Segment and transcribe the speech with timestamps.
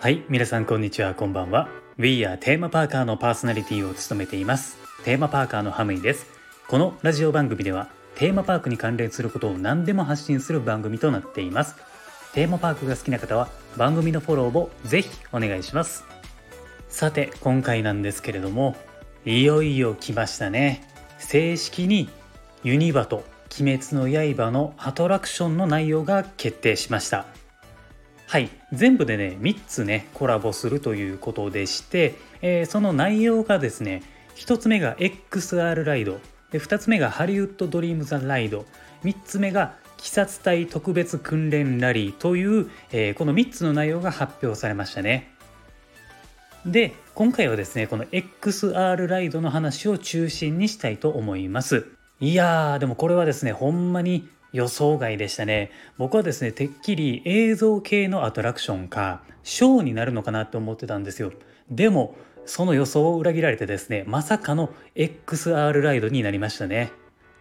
[0.00, 1.14] はい皆さんこんにちは。
[1.14, 1.68] こんばんは。
[1.96, 4.76] We are テーマパーカーのパーソナリティを務めています。
[5.04, 6.26] テーマパーカーのハムイです。
[6.66, 11.76] このラジオ番組ではテーマパークに関連することを何でも発信する番組となっています。
[12.32, 16.02] テーマパークが好きな方は番組のフォローをぜひお願いします。
[16.88, 18.74] さて今回なんですけれども
[19.24, 20.82] いよいよ来ましたね。
[21.18, 22.08] 正式に
[22.64, 23.22] ユニバと
[23.60, 27.26] 鬼滅の刃のアトラクションの内容が決定しました。
[28.26, 28.50] はい。
[28.72, 34.02] 全部でね3つねコラボするということでして、えー、その内容がですね
[34.34, 36.18] 1つ目が XR ライド
[36.50, 38.64] で2つ目がハリウッド・ドリーム・ザ・ライド
[39.04, 45.32] 3つ目が鬼殺隊特別訓練ラリーという、えー、この3つの内容が発表されましたね。
[46.66, 51.86] で今回はですねこの XR ライドの話を中心にしたいと思います。
[52.24, 55.70] いやーでもこれはですねほんまに予想外でしたね。
[55.98, 61.34] 僕はですねてっきり映像系のアトラクションかショーになるのかなって思ってたんですよ。
[61.70, 62.16] でも
[62.46, 66.92] その予想を裏切られてですねまさかの XR ライドになりましたね。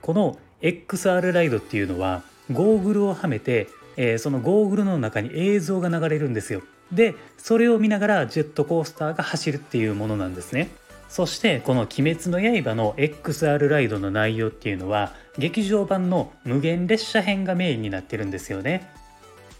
[0.00, 6.62] この XR ライドっていうのはゴーグルをはめて、えー、そのゴーグルの中に映像が流れるんですよ。
[6.90, 10.70] でそれを見ながらジェットコースターが走るっていうものなんですね。
[11.10, 18.88] そしてこの「鬼滅の刃」の XR ライドの内容っていうのは劇場版の無限列車編がメインになってるんですよね。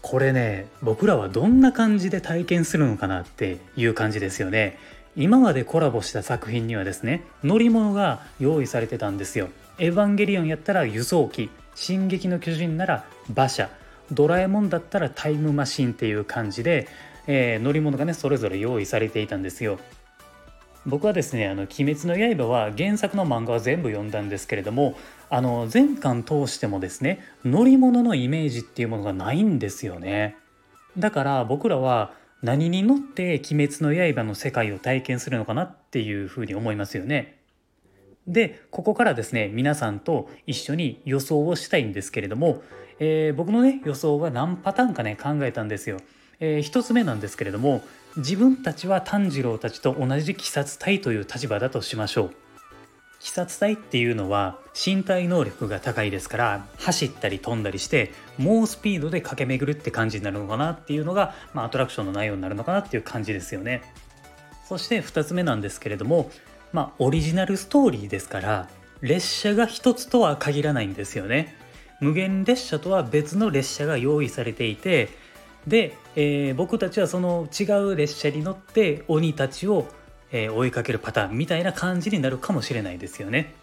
[0.01, 4.77] これね僕らはどんな感じで体験するのかなっていう感じですよね。
[5.15, 9.49] 今までコラボした作品にはですね乗り物が用意されてたんですよ。
[9.77, 13.69] エヴァンゲリオンやったら輸送機進撃の巨人なら馬車
[14.11, 16.87] ドラえもんだったらタイムマシンっていう感じで
[17.27, 19.79] えー、乗り物がねそれぞれ用意されていたんですよ。
[20.85, 24.95] 僕はですね「あの鬼滅の刃」は原作の漫画は全部読んだんですけれども
[25.29, 30.37] あの全巻通してもですね乗り物のイメージっていうものがないんですよね。
[30.97, 37.37] だから僕らは何に乗って「鬼滅の刃」の世界を体験するのかなっていうふうに思いますよね。
[38.27, 42.61] でここからですね皆さんと一緒に予想をしたいんですけれども、
[42.99, 45.97] えー、僕のね予想は何パターンかね考えたんですよ。
[46.41, 47.83] えー、1つ目なんですけれども
[48.17, 52.25] 自分たちは炭治郎たちと同じ鬼殺隊という立場だとしましょう。
[52.25, 63.83] 鬼殺隊っていうのは身体能力が高いですから走ったり飛んだりして猛スピードで駆け巡るって感じになるのかなっていうのが、まあ、アトラクションの内容になるのかなっていう感じですよね。
[64.67, 66.31] そして2つ目なんですけれども
[66.73, 68.69] まあオリジナルストーリーですから
[69.01, 71.55] 列車が1つとは限らないんですよね。
[71.99, 75.09] 無限列車とは別の列車が用意されていて
[75.67, 79.87] で、えー、僕たちはその違う列車に乗って鬼たちを、
[80.31, 83.53] えー、追いかけるパターンみたいな感じになるかもしれないですよね。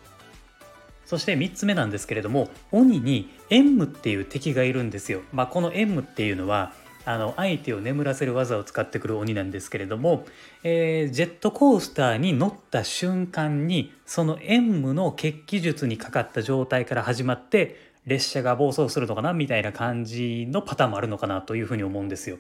[1.04, 5.22] そして3つ目なんですけれども鬼にエンムっていう敵がいるんですよ。
[5.32, 6.74] まあ、このエンムっていうのは
[7.06, 10.26] あの相手を眠らせる技を使ってくる鬼なんですけれども、
[10.62, 22.38] えー、ジェットコースターに乗った瞬間にそのエンムの血気術にかかった状態から始まって列車が暴走するのかなみたいな感じのパターンもあるのかなというふうに思うんですよ。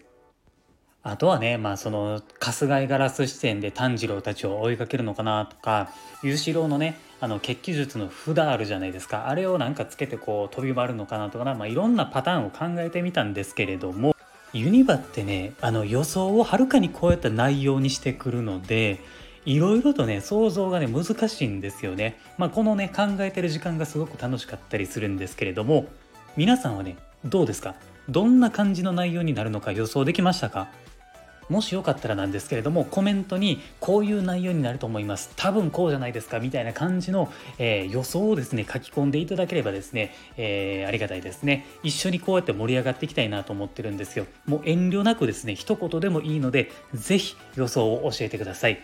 [1.02, 5.90] あとはね、まあ、その春日井ガラス視点で炭治郎たちを追いかけるのかなとか
[6.22, 14.14] 裕次郎のねあの血気術の札あるじゃないですかあれをなんかつけてこう飛び回るのかなとかな、まあ、いろんなパターンを考えてみたんですけれども
[14.52, 19.00] ユニバってねあの予想をはるかに超えた内容にしてくるので
[19.48, 22.18] いろいろとね想像がね難しいんですよね。
[22.36, 25.86] まあ、このね考えてる時間がすごく楽しかったりするんですけれども
[26.36, 27.74] 皆さんはねどうですか？
[28.10, 30.68] どんな感じの内容になるのか予想できましたか？
[31.48, 35.30] もしよかったらなんですけれどもコメントにこういう内容になると思います。
[35.34, 36.40] 多分こうじゃないですか？
[36.40, 41.64] みたいな感じの、えー、予想をですね書き込んでいただければですね、えー、ありがたいですね。
[41.82, 44.26] 一緒にこうやって盛り上がっていきたいなと思ってるんですよ。
[44.44, 48.78] もう遠慮なくですね一言でもいいので是非予想を教えてください。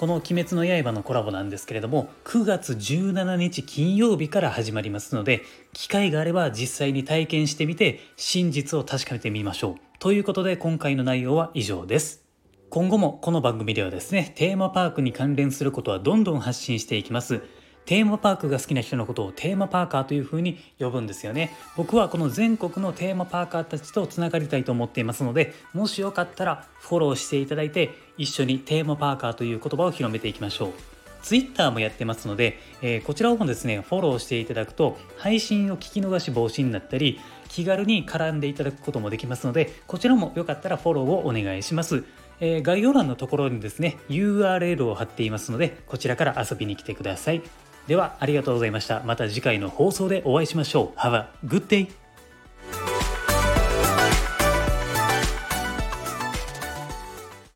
[0.00, 5.42] この「鬼滅の刃」のコラボなんですけれども9月17日金曜日から始まりますので
[5.74, 9.74] 機会があれば実際に体験してみて真実を確かめてみましょう。
[9.98, 12.24] ということで今回の内容は以上です。
[12.70, 17.42] 今後もこの番組ではですねテーマパークに関連することはどんどん発信していきます。
[17.86, 21.56] テーマパークが好きな人のことをテーマパーカーというふうに呼ぶんですよね。
[21.76, 30.72] 僕はこの全国のテーマパーカーたちとつながりたいと思っていますのでもしよかったらフォローしていただいて一緒にテーマパーカーという言葉を広めていきましょう。
[31.22, 42.04] Twitter もやってますので、えー、こちらをもですねフォローしていただくと配信を聞き逃し防止になったり気軽に絡んでいただくこともできますのでこちらもよかったらフォローをお願いします。
[42.42, 47.42] えー、概要欄のところにですね URL を貼っていますのでこちらから遊びに来てください。
[47.90, 49.02] ではありがとうございました。
[49.04, 50.98] また次回の放送でお会いしましょう。
[51.00, 51.88] Have a good day.